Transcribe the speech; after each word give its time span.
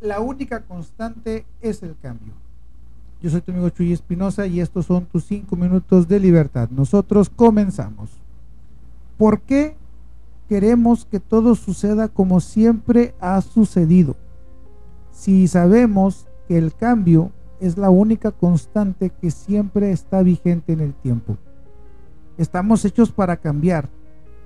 la 0.00 0.20
única 0.20 0.62
constante 0.64 1.46
es 1.60 1.82
el 1.82 1.96
cambio. 2.00 2.32
Yo 3.22 3.30
soy 3.30 3.40
tu 3.40 3.52
amigo 3.52 3.70
Chuy 3.70 3.92
Espinosa 3.92 4.46
y 4.46 4.60
estos 4.60 4.86
son 4.86 5.06
tus 5.06 5.24
cinco 5.24 5.56
minutos 5.56 6.06
de 6.08 6.20
libertad. 6.20 6.68
Nosotros 6.70 7.30
comenzamos. 7.30 8.10
¿Por 9.16 9.40
qué 9.40 9.76
queremos 10.48 11.06
que 11.06 11.20
todo 11.20 11.54
suceda 11.54 12.08
como 12.08 12.40
siempre 12.40 13.14
ha 13.20 13.40
sucedido? 13.40 14.16
Si 15.10 15.48
sabemos 15.48 16.26
que 16.48 16.58
el 16.58 16.74
cambio 16.74 17.32
es 17.60 17.78
la 17.78 17.88
única 17.88 18.30
constante 18.30 19.08
que 19.08 19.30
siempre 19.30 19.90
está 19.90 20.22
vigente 20.22 20.72
en 20.72 20.80
el 20.80 20.92
tiempo. 20.92 21.38
Estamos 22.36 22.84
hechos 22.84 23.10
para 23.10 23.36
cambiar. 23.36 23.88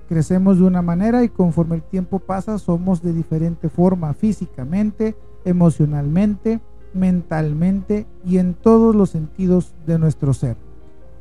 Crecemos 0.07 0.57
de 0.57 0.63
una 0.63 0.81
manera 0.81 1.23
y 1.23 1.29
conforme 1.29 1.75
el 1.75 1.83
tiempo 1.83 2.19
pasa 2.19 2.57
somos 2.57 3.01
de 3.01 3.13
diferente 3.13 3.67
forma 3.67 4.13
físicamente, 4.13 5.15
emocionalmente, 5.45 6.59
mentalmente 6.93 8.05
y 8.25 8.37
en 8.37 8.53
todos 8.53 8.95
los 8.95 9.09
sentidos 9.09 9.73
de 9.85 9.99
nuestro 9.99 10.33
ser. 10.33 10.57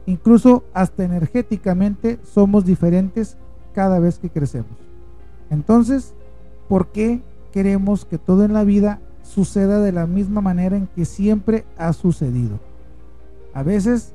Incluso 0.07 0.65
hasta 0.73 1.05
energéticamente 1.05 2.19
somos 2.23 2.65
diferentes 2.65 3.37
cada 3.75 3.99
vez 3.99 4.19
que 4.19 4.31
crecemos. 4.31 4.73
Entonces, 5.51 6.15
¿por 6.69 6.89
qué 6.89 7.23
queremos 7.53 8.05
que 8.05 8.19
todo 8.19 8.45
en 8.45 8.53
la 8.53 8.65
vida 8.65 9.01
suceda 9.23 9.81
de 9.81 9.93
la 9.93 10.07
misma 10.07 10.41
manera 10.41 10.77
en 10.77 10.87
que 10.87 11.05
siempre 11.05 11.65
ha 11.77 11.93
sucedido? 11.93 12.59
A 13.53 13.63
veces, 13.63 14.13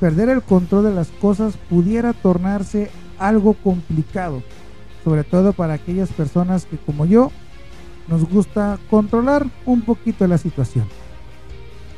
perder 0.00 0.28
el 0.28 0.42
control 0.42 0.84
de 0.84 0.94
las 0.94 1.08
cosas 1.08 1.56
pudiera 1.68 2.12
tornarse 2.12 2.90
algo 3.18 3.54
complicado, 3.54 4.42
sobre 5.04 5.24
todo 5.24 5.52
para 5.52 5.74
aquellas 5.74 6.10
personas 6.10 6.66
que 6.66 6.78
como 6.78 7.06
yo 7.06 7.30
nos 8.08 8.28
gusta 8.28 8.78
controlar 8.90 9.46
un 9.66 9.82
poquito 9.82 10.26
la 10.26 10.38
situación. 10.38 10.86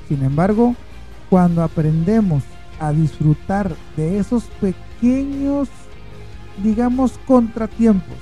Sin 0.09 0.23
embargo, 0.23 0.74
cuando 1.29 1.62
aprendemos 1.62 2.43
a 2.80 2.93
disfrutar 2.93 3.74
de 3.96 4.18
esos 4.18 4.45
pequeños, 4.60 5.68
digamos, 6.62 7.18
contratiempos 7.26 8.16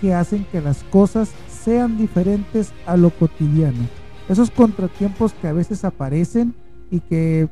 que 0.00 0.14
hacen 0.14 0.46
que 0.52 0.60
las 0.60 0.84
cosas 0.84 1.32
sean 1.48 1.98
diferentes 1.98 2.72
a 2.86 2.96
lo 2.96 3.10
cotidiano, 3.10 3.88
esos 4.28 4.50
contratiempos 4.50 5.32
que 5.32 5.48
a 5.48 5.52
veces 5.52 5.84
aparecen 5.84 6.54
y 6.90 7.00
que 7.00 7.48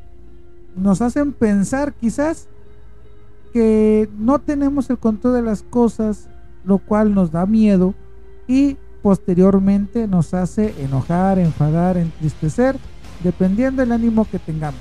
nos 0.77 1.03
hacen 1.03 1.33
pensar 1.33 1.93
quizás 1.95 2.49
que 3.53 4.09
no 4.17 4.39
tenemos 4.39 4.89
el 4.91 4.99
control 4.99 5.34
de 5.34 5.43
las 5.43 5.62
cosas, 5.62 6.28
lo 6.65 6.78
cual 6.78 7.15
nos 7.15 7.31
da 7.33 7.45
miedo 7.47 7.95
y 8.47 8.77
posteriormente 9.03 10.06
nos 10.06 10.33
hace 10.33 10.75
enojar, 10.83 11.39
enfadar, 11.39 11.97
entristecer, 11.97 12.77
dependiendo 13.22 13.83
del 13.83 13.92
ánimo 13.92 14.27
que 14.31 14.39
tengamos. 14.39 14.81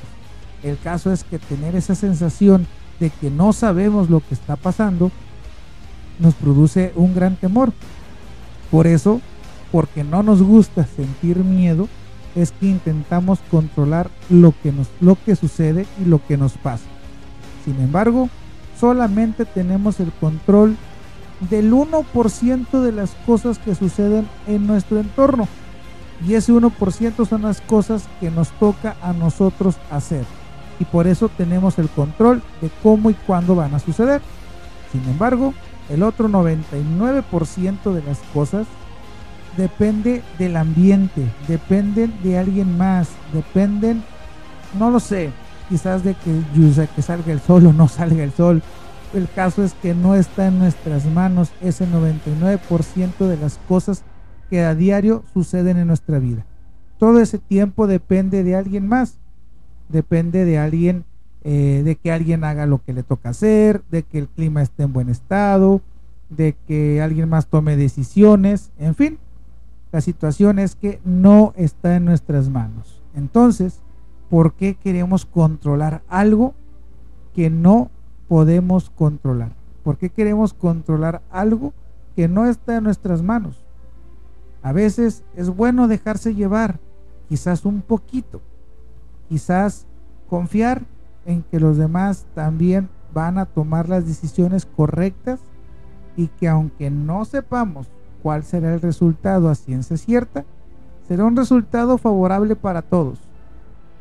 El 0.63 0.77
caso 0.77 1.11
es 1.11 1.23
que 1.23 1.39
tener 1.39 1.75
esa 1.75 1.95
sensación 1.95 2.67
de 2.99 3.09
que 3.09 3.31
no 3.31 3.51
sabemos 3.51 4.09
lo 4.09 4.19
que 4.19 4.35
está 4.35 4.55
pasando 4.55 5.11
nos 6.19 6.35
produce 6.35 6.93
un 6.95 7.15
gran 7.15 7.35
temor. 7.35 7.73
Por 8.69 8.85
eso, 8.85 9.21
porque 9.71 10.03
no 10.03 10.21
nos 10.21 10.43
gusta 10.43 10.85
sentir 10.85 11.37
miedo, 11.37 11.89
es 12.35 12.51
que 12.51 12.67
intentamos 12.67 13.39
controlar 13.49 14.09
lo 14.29 14.53
que 14.63 14.71
nos 14.71 14.87
lo 15.01 15.17
que 15.25 15.35
sucede 15.35 15.85
y 16.01 16.05
lo 16.05 16.25
que 16.25 16.37
nos 16.37 16.53
pasa. 16.53 16.85
Sin 17.65 17.79
embargo, 17.81 18.29
solamente 18.79 19.45
tenemos 19.45 19.99
el 19.99 20.11
control 20.13 20.77
del 21.49 21.73
1% 21.73 22.81
de 22.81 22.91
las 22.91 23.11
cosas 23.25 23.57
que 23.57 23.75
suceden 23.75 24.27
en 24.47 24.67
nuestro 24.67 24.99
entorno. 24.99 25.47
Y 26.25 26.35
ese 26.35 26.53
1% 26.53 27.27
son 27.27 27.41
las 27.41 27.61
cosas 27.61 28.07
que 28.19 28.29
nos 28.29 28.49
toca 28.51 28.95
a 29.01 29.11
nosotros 29.13 29.75
hacer. 29.89 30.23
Y 30.79 30.85
por 30.85 31.07
eso 31.07 31.29
tenemos 31.29 31.79
el 31.79 31.89
control 31.89 32.41
de 32.61 32.69
cómo 32.83 33.09
y 33.09 33.13
cuándo 33.13 33.55
van 33.55 33.73
a 33.73 33.79
suceder. 33.79 34.21
Sin 34.91 35.03
embargo, 35.09 35.53
el 35.89 36.03
otro 36.03 36.29
99% 36.29 37.93
de 37.93 38.03
las 38.03 38.19
cosas 38.33 38.67
depende 39.57 40.23
del 40.37 40.57
ambiente, 40.57 41.27
dependen 41.47 42.13
de 42.23 42.37
alguien 42.37 42.77
más, 42.77 43.09
dependen, 43.33 44.03
no 44.77 44.89
lo 44.89 44.99
sé, 44.99 45.31
quizás 45.69 46.03
de 46.03 46.13
que, 46.15 46.87
que 46.95 47.01
salga 47.01 47.31
el 47.31 47.41
sol 47.41 47.65
o 47.67 47.73
no 47.73 47.87
salga 47.89 48.23
el 48.23 48.31
sol, 48.31 48.61
el 49.13 49.27
caso 49.29 49.63
es 49.63 49.73
que 49.73 49.93
no 49.93 50.15
está 50.15 50.47
en 50.47 50.59
nuestras 50.59 51.05
manos 51.05 51.51
ese 51.61 51.87
99% 51.87 53.27
de 53.27 53.37
las 53.37 53.59
cosas 53.67 54.03
que 54.49 54.61
a 54.61 54.75
diario 54.75 55.23
suceden 55.33 55.77
en 55.77 55.87
nuestra 55.87 56.19
vida. 56.19 56.45
Todo 56.97 57.19
ese 57.19 57.39
tiempo 57.39 57.87
depende 57.87 58.43
de 58.43 58.55
alguien 58.55 58.87
más. 58.87 59.17
Depende 59.89 60.45
de 60.45 60.57
alguien, 60.57 61.05
eh, 61.43 61.81
de 61.83 61.95
que 61.95 62.11
alguien 62.11 62.43
haga 62.43 62.65
lo 62.65 62.83
que 62.83 62.93
le 62.93 63.03
toca 63.03 63.29
hacer, 63.29 63.81
de 63.89 64.03
que 64.03 64.19
el 64.19 64.27
clima 64.27 64.61
esté 64.61 64.83
en 64.83 64.93
buen 64.93 65.09
estado, 65.09 65.81
de 66.29 66.55
que 66.67 67.01
alguien 67.01 67.27
más 67.27 67.47
tome 67.47 67.75
decisiones, 67.75 68.71
en 68.77 68.95
fin. 68.95 69.19
La 69.91 69.99
situación 69.99 70.59
es 70.59 70.75
que 70.75 71.01
no 71.03 71.53
está 71.57 71.95
en 71.95 72.05
nuestras 72.05 72.49
manos. 72.49 73.01
Entonces, 73.15 73.81
¿por 74.29 74.53
qué 74.53 74.75
queremos 74.75 75.25
controlar 75.25 76.03
algo 76.07 76.53
que 77.33 77.49
no 77.49 77.91
podemos 78.31 78.89
controlar? 78.91 79.51
¿Por 79.83 79.97
qué 79.97 80.09
queremos 80.09 80.53
controlar 80.53 81.21
algo 81.31 81.73
que 82.15 82.29
no 82.29 82.47
está 82.47 82.77
en 82.77 82.85
nuestras 82.85 83.21
manos? 83.21 83.61
A 84.63 84.71
veces 84.71 85.25
es 85.35 85.49
bueno 85.49 85.89
dejarse 85.89 86.33
llevar, 86.33 86.79
quizás 87.27 87.65
un 87.65 87.81
poquito, 87.81 88.39
quizás 89.27 89.85
confiar 90.29 90.83
en 91.25 91.43
que 91.43 91.59
los 91.59 91.75
demás 91.75 92.25
también 92.33 92.87
van 93.13 93.37
a 93.37 93.47
tomar 93.47 93.89
las 93.89 94.07
decisiones 94.07 94.65
correctas 94.65 95.41
y 96.15 96.27
que 96.27 96.47
aunque 96.47 96.89
no 96.89 97.25
sepamos 97.25 97.91
cuál 98.23 98.45
será 98.45 98.73
el 98.73 98.79
resultado 98.79 99.49
a 99.49 99.55
ciencia 99.55 99.97
cierta, 99.97 100.45
será 101.05 101.25
un 101.25 101.35
resultado 101.35 101.97
favorable 101.97 102.55
para 102.55 102.81
todos. 102.81 103.19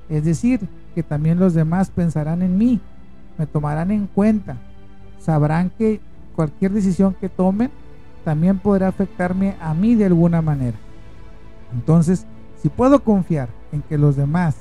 Es 0.08 0.24
decir, 0.24 0.68
que 0.94 1.02
también 1.02 1.40
los 1.40 1.52
demás 1.52 1.90
pensarán 1.90 2.42
en 2.42 2.58
mí 2.58 2.80
me 3.40 3.46
tomarán 3.46 3.90
en 3.90 4.06
cuenta, 4.06 4.58
sabrán 5.18 5.70
que 5.70 5.98
cualquier 6.36 6.72
decisión 6.72 7.16
que 7.18 7.30
tomen 7.30 7.70
también 8.22 8.58
podrá 8.58 8.88
afectarme 8.88 9.56
a 9.62 9.72
mí 9.72 9.94
de 9.94 10.04
alguna 10.04 10.42
manera. 10.42 10.76
Entonces, 11.72 12.26
si 12.60 12.68
puedo 12.68 13.02
confiar 13.02 13.48
en 13.72 13.80
que 13.80 13.96
los 13.96 14.14
demás 14.14 14.56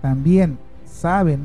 también 0.00 0.56
saben 0.86 1.40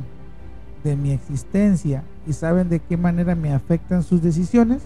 de 0.81 0.95
mi 0.95 1.11
existencia 1.11 2.05
y 2.25 2.31
saben 2.31 2.69
de 2.69 2.79
qué 2.79 2.95
manera 2.95 3.35
me 3.35 3.53
afectan 3.53 4.01
sus 4.01 4.21
decisiones, 4.21 4.81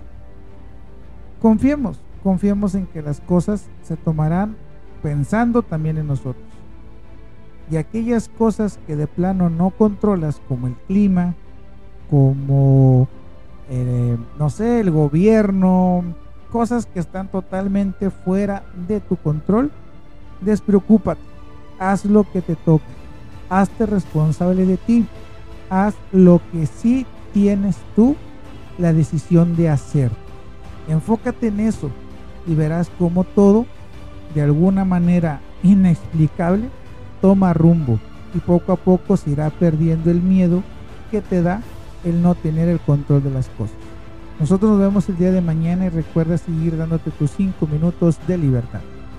confiemos, 1.39 1.99
confiemos 2.23 2.73
en 2.73 2.87
que 2.87 3.03
las 3.03 3.21
cosas 3.21 3.67
se 3.83 3.95
tomarán 3.95 4.55
pensando 5.03 5.61
también 5.61 5.99
en 5.99 6.07
nosotros. 6.07 6.47
Y 7.69 7.77
aquellas 7.77 8.27
cosas 8.27 8.79
que 8.87 8.95
de 8.95 9.05
plano 9.05 9.51
no 9.51 9.69
controlas, 9.69 10.41
como 10.47 10.65
el 10.65 10.73
clima, 10.87 11.35
como, 12.09 13.07
eh, 13.69 14.17
no 14.37 14.49
sé, 14.49 14.79
el 14.79 14.91
gobierno, 14.91 16.03
cosas 16.51 16.85
que 16.85 16.99
están 16.99 17.27
totalmente 17.27 18.09
fuera 18.09 18.63
de 18.87 18.99
tu 18.99 19.17
control, 19.17 19.71
despreocúpate, 20.41 21.21
haz 21.79 22.05
lo 22.05 22.23
que 22.31 22.41
te 22.41 22.55
toca, 22.55 22.85
hazte 23.49 23.85
responsable 23.85 24.65
de 24.65 24.77
ti, 24.77 25.05
haz 25.69 25.95
lo 26.11 26.41
que 26.51 26.65
sí 26.65 27.05
tienes 27.33 27.77
tú 27.95 28.15
la 28.77 28.93
decisión 28.93 29.55
de 29.55 29.69
hacer. 29.69 30.11
Enfócate 30.87 31.47
en 31.47 31.59
eso 31.59 31.89
y 32.47 32.55
verás 32.55 32.91
cómo 32.97 33.23
todo, 33.23 33.65
de 34.33 34.41
alguna 34.41 34.85
manera 34.85 35.41
inexplicable, 35.63 36.69
toma 37.21 37.53
rumbo 37.53 37.99
y 38.33 38.39
poco 38.39 38.73
a 38.73 38.75
poco 38.75 39.17
se 39.17 39.31
irá 39.31 39.49
perdiendo 39.49 40.11
el 40.11 40.21
miedo 40.21 40.61
que 41.09 41.21
te 41.21 41.41
da 41.41 41.61
el 42.05 42.21
no 42.21 42.35
tener 42.35 42.69
el 42.69 42.79
control 42.79 43.23
de 43.23 43.31
las 43.31 43.49
cosas. 43.49 43.75
Nosotros 44.39 44.71
nos 44.71 44.79
vemos 44.79 45.09
el 45.09 45.17
día 45.17 45.31
de 45.31 45.41
mañana 45.41 45.85
y 45.85 45.89
recuerda 45.89 46.37
seguir 46.37 46.77
dándote 46.77 47.11
tus 47.11 47.31
5 47.31 47.67
minutos 47.67 48.17
de 48.27 48.37
libertad. 48.37 48.81